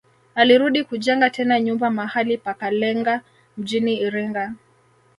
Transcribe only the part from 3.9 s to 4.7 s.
Iringa